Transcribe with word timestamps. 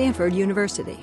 Stanford 0.00 0.32
University. 0.32 0.98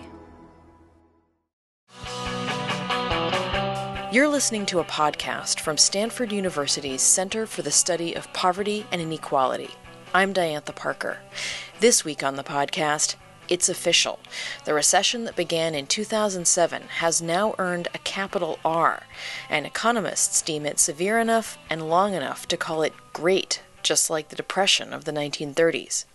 You're 4.12 4.28
listening 4.28 4.66
to 4.66 4.80
a 4.80 4.86
podcast 4.86 5.60
from 5.60 5.78
Stanford 5.78 6.32
University's 6.32 7.04
Center 7.04 7.46
for 7.46 7.62
the 7.62 7.70
Study 7.70 8.16
of 8.16 8.34
Poverty 8.34 8.88
and 8.92 9.00
Inequality. 9.00 9.70
I'm 10.16 10.34
Diantha 10.34 10.76
Parker. 10.76 11.20
This 11.80 12.04
week 12.04 12.24
on 12.24 12.38
the 12.38 12.44
podcast, 12.44 13.14
it's 13.48 13.70
official. 13.70 14.18
The 14.66 14.74
recession 14.74 15.26
that 15.26 15.36
began 15.36 15.76
in 15.76 15.86
2007 15.86 16.82
has 16.98 17.22
now 17.22 17.54
earned 17.60 17.90
a 17.94 18.00
capital 18.00 18.58
R, 18.66 19.04
and 19.48 19.68
economists 19.68 20.42
deem 20.42 20.66
it 20.66 20.80
severe 20.80 21.20
enough 21.20 21.60
and 21.70 21.88
long 21.88 22.16
enough 22.16 22.48
to 22.48 22.58
call 22.58 22.82
it 22.82 22.94
great, 23.14 23.62
just 23.84 24.10
like 24.10 24.30
the 24.30 24.36
Depression 24.36 24.92
of 24.92 25.06
the 25.06 25.12
1930s. 25.12 26.06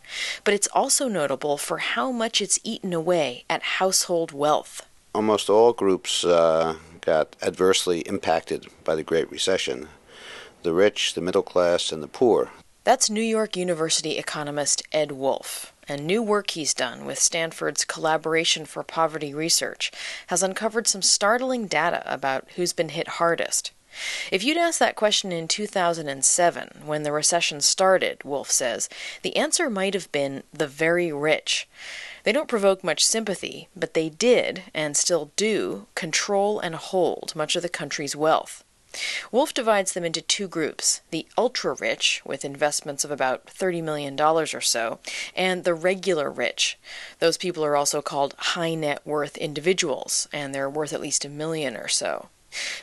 But 0.44 0.54
it's 0.54 0.68
also 0.68 1.08
notable 1.08 1.58
for 1.58 1.78
how 1.78 2.10
much 2.10 2.40
it's 2.40 2.58
eaten 2.64 2.92
away 2.92 3.44
at 3.48 3.62
household 3.62 4.32
wealth. 4.32 4.86
Almost 5.14 5.50
all 5.50 5.72
groups 5.72 6.24
uh, 6.24 6.76
got 7.00 7.36
adversely 7.42 8.00
impacted 8.00 8.66
by 8.84 8.94
the 8.94 9.02
Great 9.02 9.30
Recession 9.30 9.88
the 10.62 10.72
rich, 10.72 11.14
the 11.14 11.20
middle 11.20 11.42
class, 11.42 11.90
and 11.90 12.02
the 12.02 12.08
poor. 12.08 12.50
That's 12.84 13.10
New 13.10 13.22
York 13.22 13.56
University 13.56 14.18
economist 14.18 14.82
Ed 14.92 15.12
Wolff. 15.12 15.72
And 15.88 16.06
new 16.06 16.22
work 16.22 16.50
he's 16.50 16.74
done 16.74 17.04
with 17.04 17.18
Stanford's 17.18 17.84
Collaboration 17.84 18.64
for 18.66 18.82
Poverty 18.82 19.34
Research 19.34 19.90
has 20.28 20.42
uncovered 20.42 20.86
some 20.86 21.02
startling 21.02 21.66
data 21.66 22.02
about 22.06 22.46
who's 22.54 22.72
been 22.72 22.90
hit 22.90 23.08
hardest. 23.18 23.72
If 24.30 24.42
you'd 24.44 24.56
asked 24.56 24.78
that 24.78 24.96
question 24.96 25.32
in 25.32 25.48
2007, 25.48 26.82
when 26.84 27.02
the 27.02 27.12
recession 27.12 27.60
started, 27.60 28.22
Wolff 28.24 28.50
says, 28.50 28.88
the 29.22 29.36
answer 29.36 29.68
might 29.68 29.94
have 29.94 30.10
been 30.12 30.42
the 30.52 30.66
very 30.66 31.12
rich. 31.12 31.68
They 32.24 32.32
don't 32.32 32.48
provoke 32.48 32.84
much 32.84 33.04
sympathy, 33.04 33.68
but 33.74 33.94
they 33.94 34.08
did, 34.08 34.64
and 34.72 34.96
still 34.96 35.32
do, 35.36 35.86
control 35.94 36.60
and 36.60 36.74
hold 36.74 37.34
much 37.34 37.56
of 37.56 37.62
the 37.62 37.68
country's 37.68 38.14
wealth. 38.14 38.64
Wolff 39.30 39.54
divides 39.54 39.92
them 39.92 40.04
into 40.04 40.20
two 40.20 40.46
groups 40.46 41.00
the 41.10 41.26
ultra 41.38 41.74
rich, 41.74 42.20
with 42.24 42.44
investments 42.44 43.04
of 43.04 43.10
about 43.10 43.46
$30 43.46 43.82
million 43.82 44.20
or 44.20 44.46
so, 44.46 44.98
and 45.34 45.64
the 45.64 45.74
regular 45.74 46.30
rich. 46.30 46.78
Those 47.18 47.38
people 47.38 47.64
are 47.64 47.76
also 47.76 48.02
called 48.02 48.34
high 48.38 48.74
net 48.74 49.00
worth 49.06 49.36
individuals, 49.38 50.28
and 50.32 50.54
they're 50.54 50.68
worth 50.70 50.92
at 50.92 51.00
least 51.00 51.24
a 51.24 51.30
million 51.30 51.76
or 51.76 51.88
so. 51.88 52.28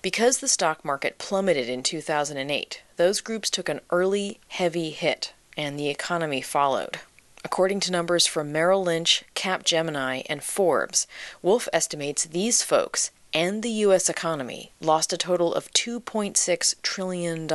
Because 0.02 0.40
the 0.40 0.48
stock 0.48 0.84
market 0.84 1.18
plummeted 1.18 1.70
in 1.70 1.84
2008, 1.84 2.82
those 2.98 3.22
groups 3.22 3.50
took 3.50 3.70
an 3.70 3.82
early, 3.90 4.40
heavy 4.48 4.90
hit, 4.90 5.34
and 5.58 5.78
the 5.78 5.90
economy 5.90 6.42
followed. 6.42 7.00
According 7.44 7.80
to 7.82 7.92
numbers 7.92 8.28
from 8.28 8.52
Merrill 8.52 8.84
Lynch, 8.84 9.24
Capgemini, 9.36 10.26
and 10.28 10.44
Forbes, 10.44 11.08
Wolff 11.42 11.70
estimates 11.72 12.26
these 12.26 12.64
folks 12.64 13.12
and 13.34 13.62
the 13.62 13.70
U.S. 13.70 14.10
economy 14.10 14.72
lost 14.82 15.14
a 15.14 15.18
total 15.18 15.54
of 15.54 15.72
$2.6 15.72 16.82
trillion. 16.82 17.48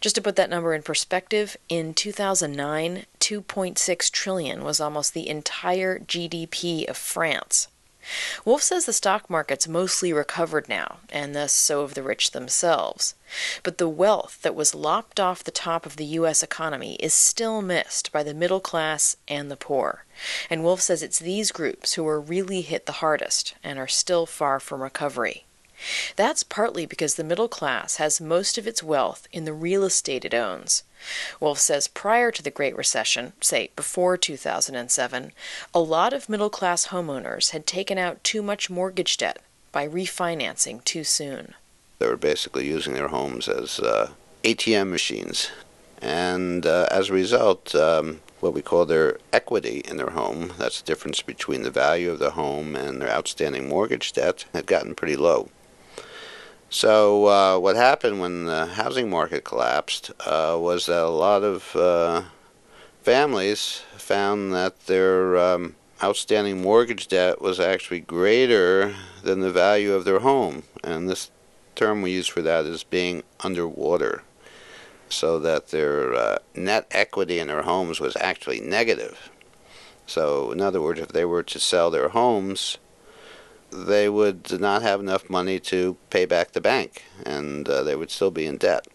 Just 0.00 0.14
to 0.14 0.22
put 0.22 0.36
that 0.36 0.50
number 0.50 0.74
in 0.74 0.82
perspective, 0.82 1.56
in 1.68 1.94
2009, 1.94 3.04
2.6 3.20 4.10
trillion 4.10 4.64
was 4.64 4.80
almost 4.80 5.12
the 5.12 5.28
entire 5.28 5.98
GDP 5.98 6.88
of 6.88 6.96
France. 6.96 7.68
Wolff 8.44 8.62
says 8.62 8.86
the 8.86 8.92
stock 8.92 9.30
market's 9.30 9.68
mostly 9.68 10.12
recovered 10.12 10.68
now, 10.68 10.98
and 11.10 11.34
thus 11.34 11.52
so 11.52 11.82
have 11.82 11.94
the 11.94 12.02
rich 12.02 12.32
themselves. 12.32 13.14
But 13.62 13.78
the 13.78 13.88
wealth 13.88 14.38
that 14.42 14.54
was 14.54 14.74
lopped 14.74 15.18
off 15.18 15.44
the 15.44 15.50
top 15.50 15.86
of 15.86 15.96
the 15.96 16.04
U.S. 16.04 16.42
economy 16.42 16.94
is 16.96 17.14
still 17.14 17.62
missed 17.62 18.12
by 18.12 18.22
the 18.22 18.34
middle 18.34 18.60
class 18.60 19.16
and 19.26 19.50
the 19.50 19.56
poor. 19.56 20.04
And 20.50 20.62
Wolff 20.62 20.80
says 20.80 21.02
it's 21.02 21.18
these 21.18 21.52
groups 21.52 21.94
who 21.94 22.04
were 22.04 22.20
really 22.20 22.60
hit 22.60 22.86
the 22.86 22.92
hardest 22.92 23.54
and 23.64 23.78
are 23.78 23.88
still 23.88 24.26
far 24.26 24.60
from 24.60 24.82
recovery. 24.82 25.46
That's 26.16 26.42
partly 26.42 26.86
because 26.86 27.14
the 27.14 27.24
middle 27.24 27.48
class 27.48 27.96
has 27.96 28.20
most 28.20 28.58
of 28.58 28.66
its 28.66 28.82
wealth 28.82 29.26
in 29.32 29.44
the 29.44 29.52
real 29.52 29.84
estate 29.84 30.24
it 30.24 30.34
owns. 30.34 30.82
Wolff 31.40 31.58
says 31.58 31.88
prior 31.88 32.30
to 32.30 32.42
the 32.42 32.50
Great 32.50 32.76
Recession, 32.76 33.32
say 33.40 33.70
before 33.76 34.16
2007, 34.16 35.32
a 35.74 35.80
lot 35.80 36.12
of 36.12 36.28
middle 36.28 36.50
class 36.50 36.88
homeowners 36.88 37.50
had 37.50 37.66
taken 37.66 37.98
out 37.98 38.24
too 38.24 38.42
much 38.42 38.70
mortgage 38.70 39.16
debt 39.16 39.40
by 39.72 39.86
refinancing 39.86 40.82
too 40.84 41.04
soon. 41.04 41.54
They 41.98 42.06
were 42.06 42.16
basically 42.16 42.66
using 42.66 42.94
their 42.94 43.08
homes 43.08 43.48
as 43.48 43.80
uh, 43.80 44.10
ATM 44.42 44.90
machines. 44.90 45.50
And 46.00 46.66
uh, 46.66 46.86
as 46.90 47.08
a 47.08 47.14
result, 47.14 47.74
um, 47.74 48.20
what 48.40 48.52
we 48.52 48.62
call 48.62 48.84
their 48.84 49.18
equity 49.32 49.82
in 49.86 49.96
their 49.96 50.10
home, 50.10 50.52
that's 50.58 50.80
the 50.80 50.86
difference 50.86 51.22
between 51.22 51.62
the 51.62 51.70
value 51.70 52.10
of 52.10 52.18
the 52.18 52.32
home 52.32 52.76
and 52.76 53.00
their 53.00 53.10
outstanding 53.10 53.68
mortgage 53.68 54.12
debt, 54.12 54.44
had 54.52 54.66
gotten 54.66 54.94
pretty 54.94 55.16
low. 55.16 55.48
So 56.70 57.26
uh, 57.26 57.58
what 57.58 57.76
happened 57.76 58.20
when 58.20 58.46
the 58.46 58.66
housing 58.66 59.08
market 59.08 59.44
collapsed 59.44 60.10
uh, 60.20 60.56
was 60.60 60.86
that 60.86 61.04
a 61.04 61.08
lot 61.08 61.42
of 61.44 61.76
uh, 61.76 62.22
families 63.02 63.82
found 63.96 64.52
that 64.52 64.86
their 64.86 65.38
um, 65.38 65.76
outstanding 66.02 66.60
mortgage 66.60 67.08
debt 67.08 67.40
was 67.40 67.60
actually 67.60 68.00
greater 68.00 68.94
than 69.22 69.40
the 69.40 69.52
value 69.52 69.92
of 69.92 70.04
their 70.04 70.20
home, 70.20 70.64
and 70.82 71.08
this 71.08 71.30
term 71.74 72.02
we 72.02 72.12
use 72.12 72.28
for 72.28 72.42
that 72.42 72.66
is 72.66 72.82
being 72.84 73.22
underwater, 73.40 74.22
so 75.08 75.38
that 75.38 75.68
their 75.68 76.14
uh, 76.14 76.38
net 76.54 76.86
equity 76.90 77.38
in 77.38 77.48
their 77.48 77.62
homes 77.62 78.00
was 78.00 78.16
actually 78.16 78.60
negative. 78.60 79.30
So, 80.06 80.52
in 80.52 80.60
other 80.60 80.82
words, 80.82 81.00
if 81.00 81.08
they 81.08 81.24
were 81.24 81.42
to 81.44 81.58
sell 81.58 81.90
their 81.90 82.10
homes 82.10 82.78
they 83.74 84.08
would 84.08 84.60
not 84.60 84.82
have 84.82 85.00
enough 85.00 85.28
money 85.28 85.58
to 85.58 85.96
pay 86.10 86.24
back 86.24 86.52
the 86.52 86.60
bank, 86.60 87.04
and 87.26 87.68
uh, 87.68 87.82
they 87.82 87.96
would 87.96 88.10
still 88.10 88.30
be 88.30 88.46
in 88.46 88.56
debt. 88.56 88.86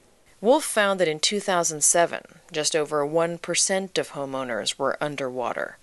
Wolff 0.42 0.64
found 0.64 1.02
that 1.02 1.08
in 1.10 1.20
2007, 1.20 2.22
just 2.54 2.74
over 2.74 3.06
1% 3.06 3.98
of 3.98 4.12
homeowners 4.12 4.80
were 4.80 4.98
underwater. 5.02 5.78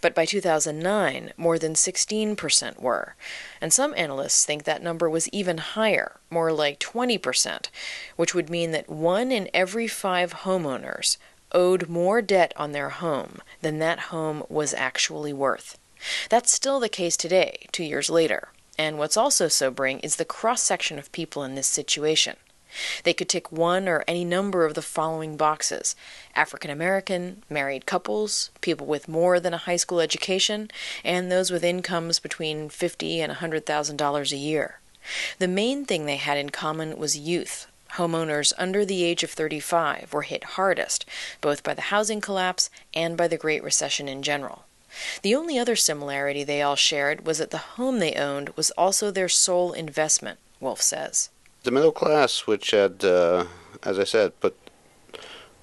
But 0.00 0.14
by 0.14 0.24
2009, 0.24 1.32
more 1.36 1.58
than 1.58 1.74
16% 1.74 2.80
were. 2.80 3.16
And 3.60 3.72
some 3.72 3.94
analysts 3.96 4.44
think 4.44 4.62
that 4.62 4.82
number 4.82 5.10
was 5.10 5.28
even 5.30 5.58
higher, 5.58 6.20
more 6.30 6.52
like 6.52 6.78
20%, 6.78 7.68
which 8.14 8.32
would 8.32 8.48
mean 8.48 8.70
that 8.70 8.88
one 8.88 9.32
in 9.32 9.50
every 9.52 9.88
five 9.88 10.32
homeowners 10.44 11.16
owed 11.50 11.88
more 11.88 12.22
debt 12.22 12.52
on 12.56 12.70
their 12.70 12.90
home 12.90 13.38
than 13.60 13.80
that 13.80 13.98
home 13.98 14.44
was 14.48 14.72
actually 14.72 15.32
worth. 15.32 15.78
That's 16.28 16.50
still 16.50 16.80
the 16.80 16.88
case 16.88 17.16
today, 17.16 17.66
two 17.72 17.84
years 17.84 18.10
later. 18.10 18.48
And 18.78 18.98
what's 18.98 19.16
also 19.16 19.48
sobering 19.48 20.00
is 20.00 20.16
the 20.16 20.24
cross 20.24 20.62
section 20.62 20.98
of 20.98 21.12
people 21.12 21.42
in 21.42 21.54
this 21.54 21.66
situation. 21.66 22.36
They 23.04 23.14
could 23.14 23.28
tick 23.28 23.50
one 23.50 23.88
or 23.88 24.04
any 24.06 24.24
number 24.24 24.66
of 24.66 24.74
the 24.74 24.82
following 24.82 25.36
boxes 25.36 25.96
African 26.34 26.70
American, 26.70 27.42
married 27.48 27.86
couples, 27.86 28.50
people 28.60 28.86
with 28.86 29.08
more 29.08 29.40
than 29.40 29.54
a 29.54 29.58
high 29.58 29.76
school 29.76 30.00
education, 30.00 30.70
and 31.04 31.32
those 31.32 31.50
with 31.50 31.64
incomes 31.64 32.18
between 32.18 32.68
50 32.68 33.20
and 33.20 33.32
$100,000 33.32 34.32
a 34.32 34.36
year. 34.36 34.80
The 35.38 35.48
main 35.48 35.86
thing 35.86 36.04
they 36.04 36.16
had 36.16 36.36
in 36.36 36.50
common 36.50 36.98
was 36.98 37.16
youth. 37.16 37.66
Homeowners 37.92 38.52
under 38.58 38.84
the 38.84 39.04
age 39.04 39.22
of 39.22 39.30
35 39.30 40.12
were 40.12 40.22
hit 40.22 40.44
hardest, 40.44 41.06
both 41.40 41.62
by 41.62 41.72
the 41.72 41.82
housing 41.82 42.20
collapse 42.20 42.68
and 42.92 43.16
by 43.16 43.28
the 43.28 43.38
Great 43.38 43.62
Recession 43.62 44.08
in 44.08 44.22
general. 44.22 44.65
The 45.22 45.34
only 45.34 45.58
other 45.58 45.76
similarity 45.76 46.44
they 46.44 46.62
all 46.62 46.76
shared 46.76 47.26
was 47.26 47.38
that 47.38 47.50
the 47.50 47.58
home 47.58 47.98
they 47.98 48.14
owned 48.14 48.50
was 48.56 48.70
also 48.72 49.10
their 49.10 49.28
sole 49.28 49.72
investment, 49.72 50.38
Wolff 50.60 50.80
says. 50.82 51.30
The 51.64 51.70
middle 51.70 51.92
class, 51.92 52.46
which 52.46 52.70
had, 52.70 53.04
uh, 53.04 53.46
as 53.82 53.98
I 53.98 54.04
said, 54.04 54.38
put 54.40 54.56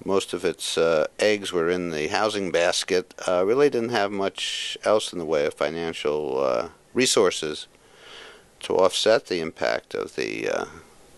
most 0.04 0.34
of 0.34 0.44
its 0.44 0.76
uh, 0.76 1.06
eggs 1.18 1.52
were 1.52 1.70
in 1.70 1.90
the 1.90 2.08
housing 2.08 2.50
basket, 2.50 3.14
uh, 3.26 3.44
really 3.46 3.70
didn't 3.70 3.88
have 3.88 4.12
much 4.12 4.76
else 4.84 5.12
in 5.12 5.18
the 5.18 5.24
way 5.24 5.46
of 5.46 5.54
financial 5.54 6.44
uh, 6.44 6.68
resources 6.92 7.66
to 8.60 8.74
offset 8.74 9.26
the 9.26 9.40
impact 9.40 9.94
of 9.94 10.14
the 10.16 10.48
uh, 10.48 10.64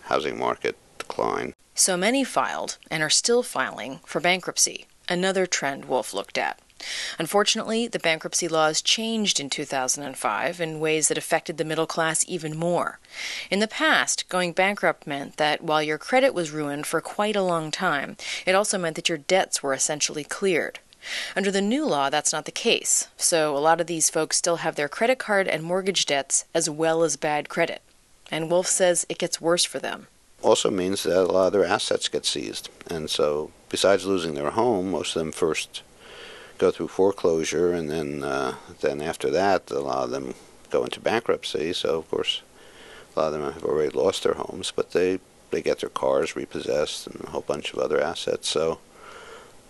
housing 0.03 0.37
market 0.39 0.77
decline. 0.97 1.53
So 1.75 1.97
many 1.97 2.23
filed, 2.23 2.77
and 2.89 3.03
are 3.03 3.09
still 3.09 3.43
filing, 3.43 3.99
for 4.05 4.19
bankruptcy, 4.19 4.87
another 5.07 5.45
trend 5.45 5.85
Wolff 5.85 6.13
looked 6.13 6.37
at. 6.37 6.59
Unfortunately, 7.19 7.87
the 7.87 7.99
bankruptcy 7.99 8.47
laws 8.47 8.81
changed 8.81 9.39
in 9.39 9.49
2005 9.49 10.61
in 10.61 10.79
ways 10.79 11.07
that 11.07 11.17
affected 11.17 11.57
the 11.57 11.65
middle 11.65 11.87
class 11.87 12.23
even 12.27 12.55
more. 12.55 12.99
In 13.49 13.59
the 13.59 13.67
past, 13.67 14.27
going 14.29 14.53
bankrupt 14.53 15.07
meant 15.07 15.37
that 15.37 15.61
while 15.61 15.81
your 15.81 15.97
credit 15.97 16.33
was 16.33 16.51
ruined 16.51 16.85
for 16.85 17.01
quite 17.01 17.35
a 17.35 17.41
long 17.41 17.71
time, 17.71 18.17
it 18.45 18.55
also 18.55 18.77
meant 18.77 18.95
that 18.95 19.09
your 19.09 19.17
debts 19.17 19.63
were 19.63 19.73
essentially 19.73 20.23
cleared. 20.23 20.79
Under 21.35 21.51
the 21.51 21.61
new 21.61 21.85
law, 21.85 22.09
that's 22.09 22.33
not 22.33 22.45
the 22.45 22.51
case, 22.51 23.07
so 23.17 23.55
a 23.55 23.59
lot 23.59 23.79
of 23.79 23.87
these 23.87 24.09
folks 24.09 24.37
still 24.37 24.57
have 24.57 24.75
their 24.75 24.89
credit 24.89 25.19
card 25.19 25.47
and 25.47 25.63
mortgage 25.63 26.05
debts 26.05 26.45
as 26.53 26.69
well 26.69 27.03
as 27.03 27.15
bad 27.15 27.49
credit. 27.49 27.81
And 28.29 28.51
Wolff 28.51 28.67
says 28.67 29.05
it 29.07 29.17
gets 29.19 29.39
worse 29.39 29.63
for 29.63 29.79
them. 29.79 30.07
Also 30.41 30.69
means 30.69 31.03
that 31.03 31.17
a 31.17 31.31
lot 31.31 31.47
of 31.47 31.53
their 31.53 31.65
assets 31.65 32.09
get 32.09 32.25
seized. 32.25 32.69
And 32.89 33.09
so, 33.09 33.51
besides 33.69 34.05
losing 34.05 34.35
their 34.35 34.51
home, 34.51 34.91
most 34.91 35.15
of 35.15 35.19
them 35.19 35.31
first 35.31 35.81
go 36.57 36.71
through 36.71 36.89
foreclosure, 36.89 37.71
and 37.71 37.89
then 37.89 38.23
uh, 38.23 38.55
then 38.81 39.01
after 39.01 39.29
that, 39.31 39.69
a 39.71 39.79
lot 39.79 40.03
of 40.05 40.11
them 40.11 40.35
go 40.69 40.83
into 40.83 40.99
bankruptcy. 40.99 41.73
So 41.73 41.99
of 41.99 42.09
course, 42.09 42.41
a 43.15 43.19
lot 43.19 43.33
of 43.33 43.33
them 43.33 43.53
have 43.53 43.63
already 43.63 43.89
lost 43.89 44.23
their 44.23 44.33
homes, 44.33 44.71
but 44.75 44.91
they 44.91 45.19
they 45.51 45.61
get 45.61 45.79
their 45.79 45.89
cars 45.89 46.35
repossessed 46.35 47.07
and 47.07 47.21
a 47.23 47.29
whole 47.29 47.41
bunch 47.41 47.73
of 47.73 47.79
other 47.79 48.01
assets. 48.01 48.49
So 48.49 48.79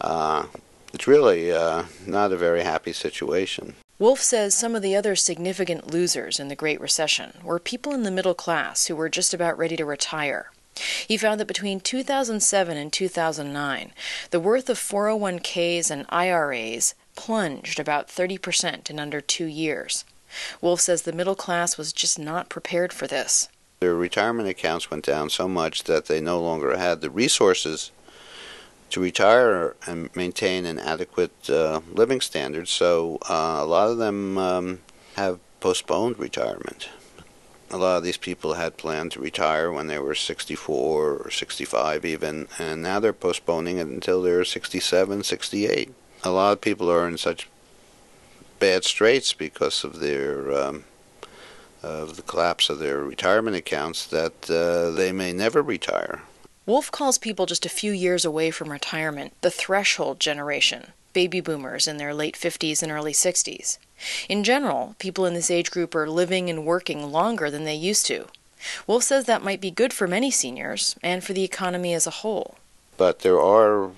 uh, 0.01 0.45
it's 0.93 1.07
really 1.07 1.51
uh, 1.51 1.83
not 2.05 2.31
a 2.31 2.37
very 2.37 2.63
happy 2.63 2.93
situation. 2.93 3.75
Wolff 3.99 4.21
says 4.21 4.53
some 4.53 4.75
of 4.75 4.83
the 4.83 4.95
other 4.95 5.15
significant 5.15 5.91
losers 5.91 6.39
in 6.39 6.49
the 6.49 6.55
Great 6.55 6.79
Recession 6.79 7.33
were 7.43 7.59
people 7.59 7.93
in 7.93 8.03
the 8.03 8.11
middle 8.11 8.35
class 8.35 8.85
who 8.85 8.95
were 8.95 9.09
just 9.09 9.33
about 9.33 9.57
ready 9.57 9.75
to 9.75 9.85
retire. 9.85 10.51
He 11.07 11.17
found 11.17 11.39
that 11.39 11.47
between 11.47 11.79
2007 11.79 12.77
and 12.77 12.91
2009, 12.91 13.91
the 14.31 14.39
worth 14.39 14.69
of 14.69 14.77
401ks 14.77 15.91
and 15.91 16.05
IRAs 16.09 16.95
plunged 17.15 17.79
about 17.79 18.07
30% 18.07 18.89
in 18.89 18.99
under 18.99 19.21
two 19.21 19.45
years. 19.45 20.05
Wolff 20.61 20.81
says 20.81 21.01
the 21.01 21.13
middle 21.13 21.35
class 21.35 21.77
was 21.77 21.93
just 21.93 22.19
not 22.19 22.49
prepared 22.49 22.93
for 22.93 23.07
this. 23.07 23.49
Their 23.79 23.95
retirement 23.95 24.49
accounts 24.49 24.89
went 24.89 25.05
down 25.05 25.29
so 25.29 25.47
much 25.47 25.83
that 25.83 26.05
they 26.05 26.19
no 26.19 26.39
longer 26.39 26.77
had 26.77 27.01
the 27.01 27.09
resources 27.09 27.91
to 28.89 29.01
retire 29.01 29.75
and 29.85 30.15
maintain 30.15 30.65
an 30.65 30.79
adequate 30.79 31.49
uh, 31.49 31.81
living 31.91 32.21
standard. 32.21 32.67
So 32.67 33.19
uh, 33.29 33.57
a 33.59 33.65
lot 33.65 33.89
of 33.89 33.97
them 33.97 34.37
um, 34.37 34.79
have 35.15 35.39
postponed 35.59 36.17
retirement. 36.17 36.89
A 37.69 37.77
lot 37.77 37.97
of 37.97 38.03
these 38.03 38.17
people 38.17 38.53
had 38.53 38.77
planned 38.77 39.11
to 39.11 39.19
retire 39.19 39.71
when 39.71 39.87
they 39.87 39.99
were 39.99 40.15
64 40.15 41.17
or 41.17 41.29
65 41.29 42.05
even, 42.05 42.47
and 42.57 42.81
now 42.81 42.99
they're 42.99 43.11
postponing 43.11 43.77
it 43.77 43.87
until 43.87 44.21
they're 44.21 44.45
67, 44.45 45.23
68. 45.23 45.93
A 46.23 46.31
lot 46.31 46.53
of 46.53 46.61
people 46.61 46.89
are 46.89 47.07
in 47.07 47.17
such 47.17 47.49
bad 48.59 48.83
straits 48.83 49.33
because 49.33 49.83
of 49.83 49.99
their 49.99 50.51
um, 50.51 50.85
of 51.83 52.15
the 52.15 52.21
collapse 52.21 52.69
of 52.69 52.79
their 52.79 52.99
retirement 52.99 53.55
accounts 53.55 54.05
that 54.07 54.49
uh, 54.49 54.91
they 54.91 55.11
may 55.11 55.31
never 55.31 55.61
retire. 55.61 56.21
Wolff 56.65 56.91
calls 56.91 57.17
people 57.17 57.45
just 57.45 57.65
a 57.65 57.69
few 57.69 57.91
years 57.91 58.25
away 58.25 58.51
from 58.51 58.71
retirement 58.71 59.33
the 59.41 59.51
threshold 59.51 60.19
generation, 60.19 60.87
baby 61.13 61.39
boomers 61.39 61.87
in 61.87 61.97
their 61.97 62.13
late 62.13 62.35
50s 62.35 62.81
and 62.83 62.91
early 62.91 63.13
60s. 63.13 63.77
In 64.29 64.43
general, 64.43 64.95
people 64.99 65.25
in 65.25 65.33
this 65.33 65.51
age 65.51 65.71
group 65.71 65.95
are 65.95 66.09
living 66.09 66.49
and 66.49 66.65
working 66.65 67.11
longer 67.11 67.49
than 67.49 67.63
they 67.63 67.75
used 67.75 68.05
to. 68.07 68.27
Wolff 68.85 69.03
says 69.03 69.25
that 69.25 69.43
might 69.43 69.61
be 69.61 69.71
good 69.71 69.93
for 69.93 70.07
many 70.07 70.31
seniors 70.31 70.95
and 71.03 71.23
for 71.23 71.33
the 71.33 71.43
economy 71.43 71.93
as 71.93 72.07
a 72.07 72.11
whole. 72.21 72.57
But 72.97 73.19
there 73.19 73.39
are 73.39 73.91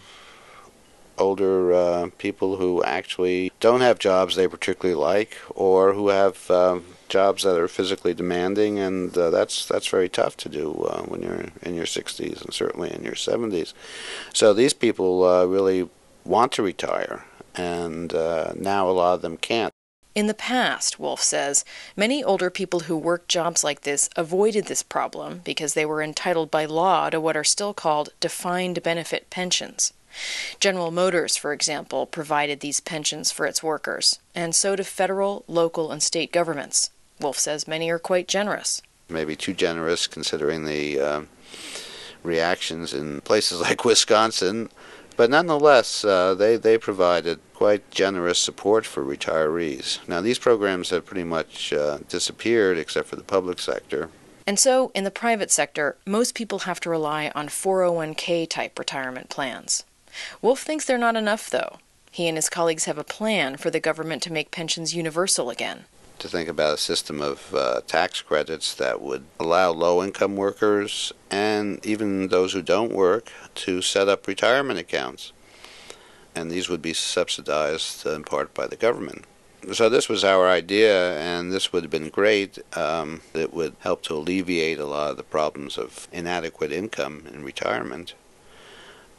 older 1.18 1.74
uh, 1.74 2.10
people 2.18 2.58
who 2.58 2.84
actually 2.84 3.52
don't 3.60 3.82
have 3.82 4.00
jobs 4.00 4.36
they 4.36 4.48
particularly 4.48 5.00
like 5.00 5.38
or 5.50 5.94
who 5.94 6.10
have 6.10 6.50
um, 6.50 6.86
jobs 7.10 7.44
that 7.44 7.58
are 7.58 7.68
physically 7.68 8.14
demanding, 8.14 8.80
and 8.80 9.18
uh, 9.18 9.30
that's 9.30 9.66
that's 9.66 9.88
very 9.88 10.08
tough 10.08 10.38
to 10.38 10.50
do 10.50 10.88
uh, 10.90 11.02
when 11.04 11.22
you're 11.22 11.46
in 11.62 11.76
your 11.76 11.86
60s 11.86 12.42
and 12.44 12.54
certainly 12.54 12.94
in 12.94 13.04
your 13.04 13.14
70s. 13.14 13.74
So 14.34 14.54
these 14.54 14.74
people 14.74 15.24
uh, 15.24 15.46
really 15.46 15.90
want 16.24 16.52
to 16.54 16.64
retire, 16.64 17.26
and 17.56 18.14
uh, 18.14 18.54
now 18.56 18.90
a 18.90 18.92
lot 18.92 19.16
of 19.16 19.22
them 19.22 19.38
can't. 19.38 19.74
In 20.20 20.28
the 20.28 20.34
past, 20.34 21.00
Wolff 21.00 21.24
says, 21.24 21.64
many 21.96 22.22
older 22.22 22.50
people 22.50 22.82
who 22.82 22.98
worked 22.98 23.30
jobs 23.30 23.64
like 23.64 23.84
this 23.84 24.10
avoided 24.18 24.66
this 24.66 24.84
problem 24.84 25.40
because 25.46 25.76
they 25.76 25.86
were 25.86 26.02
entitled 26.02 26.52
by 26.52 26.66
law 26.66 27.10
to 27.10 27.22
what 27.22 27.38
are 27.38 27.46
still 27.46 27.74
called 27.74 28.10
defined 28.20 28.84
benefit 28.84 29.30
pensions. 29.30 29.94
General 30.60 30.92
Motors, 30.92 31.38
for 31.38 31.54
example, 31.54 32.06
provided 32.06 32.60
these 32.60 32.82
pensions 32.82 33.32
for 33.32 33.46
its 33.46 33.64
workers, 33.64 34.20
and 34.36 34.54
so 34.54 34.76
do 34.76 34.84
federal, 34.84 35.46
local, 35.48 35.90
and 35.90 36.04
state 36.04 36.34
governments. 36.34 36.90
Wolff 37.22 37.40
says 37.40 37.66
many 37.66 37.90
are 37.90 37.98
quite 37.98 38.28
generous. 38.28 38.82
Maybe 39.08 39.38
too 39.38 39.54
generous 39.54 40.06
considering 40.06 40.66
the 40.66 41.00
uh, 41.00 41.22
reactions 42.24 42.94
in 42.94 43.22
places 43.22 43.62
like 43.68 43.86
Wisconsin. 43.86 44.70
But 45.20 45.32
nonetheless, 45.32 46.06
uh, 46.06 46.34
they, 46.34 46.56
they 46.56 46.78
provided 46.78 47.42
quite 47.54 47.92
generous 47.92 48.40
support 48.40 48.86
for 48.86 49.04
retirees. 49.04 50.00
Now, 50.08 50.22
these 50.22 50.40
programs 50.40 50.92
have 50.92 51.06
pretty 51.06 51.26
much 51.26 51.74
uh, 51.74 51.98
disappeared 52.08 52.78
except 52.78 53.10
for 53.10 53.18
the 53.18 53.24
public 53.24 53.60
sector. 53.60 54.12
And 54.48 54.58
so, 54.58 54.94
in 54.96 55.04
the 55.04 55.12
private 55.12 55.52
sector, 55.52 55.98
most 56.06 56.36
people 56.36 56.60
have 56.60 56.80
to 56.80 56.90
rely 56.90 57.34
on 57.36 57.50
401k 57.50 58.48
type 58.48 58.80
retirement 58.80 59.28
plans. 59.28 59.84
Wolff 60.42 60.62
thinks 60.62 60.86
they're 60.86 60.98
not 60.98 61.18
enough, 61.18 61.50
though. 61.50 61.80
He 62.12 62.30
and 62.30 62.38
his 62.38 62.48
colleagues 62.48 62.86
have 62.86 62.98
a 62.98 63.04
plan 63.04 63.58
for 63.58 63.70
the 63.70 63.82
government 63.82 64.24
to 64.24 64.32
make 64.32 64.52
pensions 64.52 64.96
universal 64.96 65.50
again 65.50 65.84
to 66.20 66.28
think 66.28 66.50
about 66.50 66.74
a 66.74 66.78
system 66.78 67.22
of 67.22 67.54
uh, 67.54 67.82
tax 67.88 68.22
credits 68.22 68.74
that 68.76 69.02
would 69.02 69.26
allow 69.40 69.72
low 69.72 70.04
income 70.04 70.36
workers 70.36 71.14
and 71.32 71.84
even 71.86 72.28
those 72.28 72.54
who 72.54 72.62
don't 72.62 72.94
work 72.94 73.32
to 73.56 73.82
set 73.82 74.08
up 74.08 74.28
retirement 74.28 74.80
accounts. 74.80 75.32
And 76.36 76.52
these 76.52 76.70
would 76.70 76.82
be 76.82 76.94
subsidized 76.94 78.06
in 78.06 78.24
part 78.24 78.54
by 78.54 78.68
the 78.68 78.76
government. 78.76 79.26
So, 79.74 79.90
this 79.90 80.08
was 80.08 80.24
our 80.24 80.48
idea, 80.48 81.20
and 81.20 81.52
this 81.52 81.74
would 81.74 81.84
have 81.84 81.92
been 81.92 82.08
great. 82.08 82.58
Um, 82.78 83.22
it 83.34 83.54
would 83.54 83.76
help 83.80 84.04
to 84.04 84.16
alleviate 84.16 84.80
a 84.80 84.86
lot 84.86 85.12
of 85.12 85.18
the 85.18 85.24
problems 85.24 85.78
of 85.78 86.08
inadequate 86.14 86.72
income 86.72 87.26
in 87.32 87.44
retirement. 87.44 88.14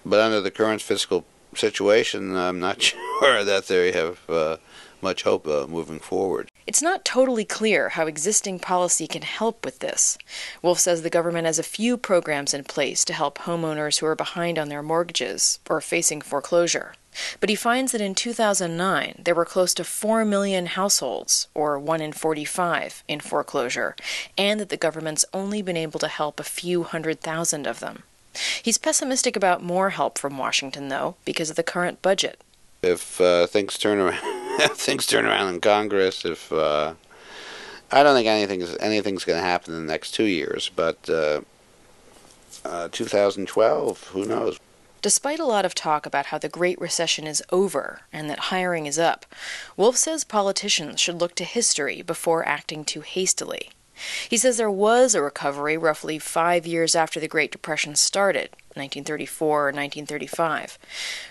But 0.05 0.21
under 0.21 0.41
the 0.41 0.51
current 0.51 0.81
fiscal 0.81 1.27
situation, 1.55 2.37
I'm 2.37 2.59
not 2.59 2.83
sure 3.21 3.45
that 3.45 3.67
they 3.67 3.93
have 3.93 4.19
uh, 4.31 4.57
much 5.03 5.25
hope 5.25 5.47
of 5.47 5.71
moving 5.71 5.99
forward. 5.99 6.50
It's 6.67 6.83
not 6.83 7.05
totally 7.05 7.45
clear 7.45 7.91
how 7.91 8.07
existing 8.07 8.59
policy 8.59 9.07
can 9.07 9.23
help 9.23 9.65
with 9.65 9.79
this. 9.79 10.19
Wolff 10.63 10.79
says 10.79 11.03
the 11.03 11.11
government 11.11 11.47
has 11.47 11.59
a 11.59 11.65
few 11.65 11.97
programs 11.97 12.55
in 12.55 12.65
place 12.65 13.05
to 13.07 13.13
help 13.13 13.39
homeowners 13.39 13.99
who 13.99 14.07
are 14.07 14.15
behind 14.15 14.59
on 14.59 14.69
their 14.69 14.83
mortgages 14.83 15.59
or 15.69 15.81
facing 15.81 16.21
foreclosure. 16.21 16.95
But 17.41 17.49
he 17.49 17.57
finds 17.57 17.93
that 17.93 18.01
in 18.01 18.15
2009 18.15 19.23
there 19.25 19.35
were 19.35 19.45
close 19.45 19.75
to 19.75 19.85
4 19.85 20.25
million 20.25 20.67
households, 20.67 21.49
or 21.55 21.79
1 21.79 22.01
in 22.01 22.13
45, 22.13 23.03
in 23.09 23.21
foreclosure, 23.21 23.97
and 24.39 24.61
that 24.61 24.69
the 24.69 24.77
government's 24.77 25.25
only 25.33 25.63
been 25.63 25.77
able 25.77 25.99
to 26.01 26.09
help 26.09 26.39
a 26.39 26.45
few 26.45 26.85
hundred 26.85 27.21
thousand 27.21 27.67
of 27.67 27.81
them. 27.81 28.05
He's 28.63 28.79
pessimistic 28.79 29.35
about 29.35 29.63
more 29.63 29.91
help 29.91 30.19
from 30.19 30.39
Washington, 30.39 30.89
though, 30.89 31.17
because 31.25 31.51
of 31.51 31.57
the 31.57 31.65
current 31.65 32.01
budget. 32.01 32.41
If 32.83 33.21
uh, 33.21 33.47
things 33.47 33.77
turn 33.77 33.99
around 33.99 34.40
things 34.75 35.07
turn 35.07 35.27
around 35.27 35.55
in 35.55 35.61
Congress, 35.61 36.25
if 36.25 36.53
uh, 36.53 36.95
I 37.91 38.03
don't 38.03 38.15
think 38.15 38.29
anything's 38.29 38.77
anything's 38.79 39.25
going 39.25 39.39
to 39.39 39.45
happen 39.47 39.75
in 39.75 39.87
the 39.87 39.93
next 39.93 40.13
two 40.13 40.25
years, 40.25 40.71
but 40.75 41.09
uh, 41.09 41.41
uh, 42.65 42.89
2012, 42.93 44.09
who 44.09 44.27
knows? 44.27 44.59
Despite 45.03 45.41
a 45.41 45.47
lot 45.47 45.65
of 45.65 45.75
talk 45.75 46.05
about 46.05 46.27
how 46.27 46.37
the 46.37 46.49
Great 46.49 46.79
Recession 46.79 47.27
is 47.27 47.43
over 47.51 48.03
and 48.13 48.29
that 48.29 48.51
hiring 48.51 48.85
is 48.85 48.99
up, 48.99 49.25
Wolff 49.77 49.97
says 49.97 50.25
politicians 50.25 51.01
should 51.01 51.21
look 51.21 51.35
to 51.37 51.45
history 51.45 52.03
before 52.03 52.47
acting 52.47 52.85
too 52.85 53.01
hastily. 53.01 53.71
He 54.29 54.37
says 54.37 54.57
there 54.57 54.71
was 54.71 55.15
a 55.15 55.23
recovery 55.23 55.77
roughly 55.77 56.19
five 56.19 56.67
years 56.67 56.95
after 56.95 57.19
the 57.19 57.29
Great 57.29 57.51
Depression 57.51 57.95
started, 57.95 58.51
1934 58.75 59.49
or 59.49 59.65
1935. 59.67 60.79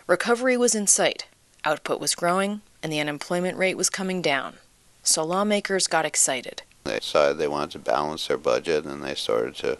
Recovery 0.07 0.57
was 0.57 0.75
in 0.75 0.87
sight, 0.87 1.27
output 1.63 1.99
was 1.99 2.15
growing, 2.15 2.61
and 2.81 2.91
the 2.91 2.99
unemployment 2.99 3.57
rate 3.57 3.77
was 3.77 3.89
coming 3.89 4.21
down. 4.21 4.55
So 5.03 5.23
lawmakers 5.23 5.87
got 5.87 6.05
excited. 6.05 6.63
They 6.83 6.99
decided 6.99 7.37
they 7.37 7.47
wanted 7.47 7.71
to 7.71 7.79
balance 7.79 8.27
their 8.27 8.37
budget 8.37 8.85
and 8.85 9.03
they 9.03 9.15
started 9.15 9.55
to 9.57 9.77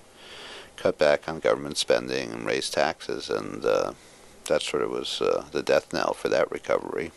cut 0.79 0.97
back 0.97 1.27
on 1.27 1.39
government 1.39 1.77
spending 1.77 2.31
and 2.31 2.45
raise 2.45 2.69
taxes, 2.69 3.29
and 3.29 3.65
uh, 3.65 3.91
that 4.45 4.61
sort 4.61 4.81
of 4.81 4.89
was 4.89 5.21
uh, 5.21 5.45
the 5.51 5.61
death 5.61 5.91
knell 5.91 6.13
for 6.13 6.29
that 6.29 6.49
recovery. 6.51 7.11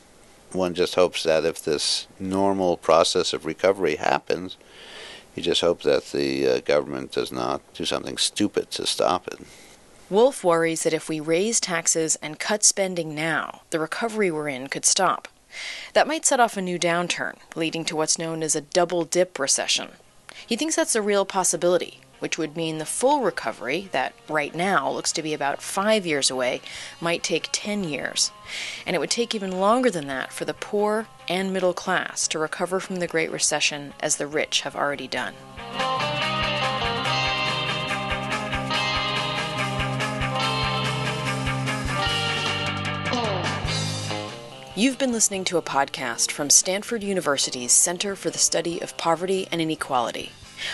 One 0.50 0.74
just 0.74 0.96
hopes 0.96 1.22
that 1.22 1.44
if 1.44 1.62
this 1.62 2.06
normal 2.18 2.76
process 2.76 3.32
of 3.32 3.46
recovery 3.46 3.96
happens, 3.96 4.56
you 5.34 5.42
just 5.42 5.60
hope 5.62 5.82
that 5.82 6.06
the 6.06 6.46
uh, 6.46 6.60
government 6.60 7.12
does 7.12 7.32
not 7.32 7.62
do 7.72 7.84
something 7.84 8.18
stupid 8.18 8.70
to 8.72 8.86
stop 8.86 9.28
it. 9.28 9.38
Wolff 10.10 10.44
worries 10.44 10.82
that 10.82 10.92
if 10.92 11.08
we 11.08 11.20
raise 11.20 11.58
taxes 11.58 12.16
and 12.16 12.38
cut 12.38 12.64
spending 12.64 13.14
now, 13.14 13.62
the 13.70 13.80
recovery 13.80 14.30
we're 14.30 14.48
in 14.48 14.66
could 14.66 14.84
stop. 14.84 15.28
That 15.92 16.06
might 16.06 16.26
set 16.26 16.40
off 16.40 16.56
a 16.56 16.62
new 16.62 16.78
downturn, 16.78 17.36
leading 17.54 17.84
to 17.86 17.96
what's 17.96 18.18
known 18.18 18.42
as 18.42 18.54
a 18.54 18.60
double 18.60 19.04
dip 19.04 19.38
recession. 19.38 19.90
He 20.46 20.56
thinks 20.56 20.76
that's 20.76 20.94
a 20.94 21.02
real 21.02 21.24
possibility, 21.24 22.00
which 22.18 22.38
would 22.38 22.56
mean 22.56 22.78
the 22.78 22.86
full 22.86 23.20
recovery, 23.20 23.88
that 23.92 24.14
right 24.28 24.54
now 24.54 24.90
looks 24.90 25.12
to 25.12 25.22
be 25.22 25.34
about 25.34 25.60
five 25.60 26.06
years 26.06 26.30
away, 26.30 26.60
might 27.00 27.22
take 27.22 27.48
10 27.52 27.84
years. 27.84 28.30
And 28.86 28.94
it 28.94 28.98
would 28.98 29.10
take 29.10 29.34
even 29.34 29.60
longer 29.60 29.90
than 29.90 30.06
that 30.06 30.32
for 30.32 30.44
the 30.44 30.54
poor 30.54 31.08
and 31.28 31.52
middle 31.52 31.74
class 31.74 32.28
to 32.28 32.38
recover 32.38 32.80
from 32.80 32.96
the 32.96 33.08
Great 33.08 33.30
Recession 33.30 33.94
as 34.00 34.16
the 34.16 34.26
rich 34.26 34.60
have 34.62 34.76
already 34.76 35.08
done. 35.08 35.34
You've 44.82 44.98
been 44.98 45.12
listening 45.12 45.44
to 45.44 45.58
a 45.58 45.62
podcast 45.62 46.32
from 46.32 46.50
Stanford 46.50 47.04
University's 47.04 47.70
Center 47.70 48.16
for 48.16 48.30
the 48.30 48.38
Study 48.38 48.80
of 48.80 48.96
Poverty 48.96 49.46
and 49.52 49.60
Inequality. 49.60 50.32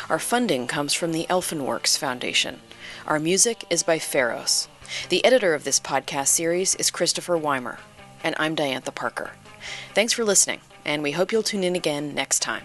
Our 0.09 0.19
funding 0.19 0.67
comes 0.67 0.95
from 0.95 1.13
the 1.13 1.27
Elfenworks 1.29 1.99
Foundation. 1.99 2.61
Our 3.07 3.19
music 3.19 3.67
is 3.69 3.83
by 3.83 3.99
Pharos. 3.99 4.67
The 5.11 5.23
editor 5.27 5.53
of 5.53 5.65
this 5.65 5.79
podcast 5.79 6.29
series 6.29 6.75
is 6.77 6.91
Christopher 6.91 7.37
Weimer, 7.37 7.81
and 8.25 8.35
I'm 8.39 8.57
Diantha 8.57 8.95
Parker. 8.95 9.33
Thanks 9.93 10.15
for 10.15 10.25
listening, 10.25 10.61
and 10.87 11.03
we 11.03 11.13
hope 11.13 11.31
you'll 11.31 11.43
tune 11.43 11.63
in 11.63 11.77
again 11.77 12.15
next 12.15 12.39
time. 12.41 12.65